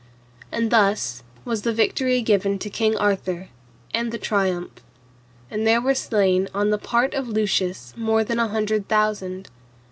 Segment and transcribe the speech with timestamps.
[0.51, 3.49] And thus was the victory given to King Arthur,
[3.93, 4.71] and the triumph;
[5.51, 9.51] and there were slain on the part of Lucius more than an hundred thousand.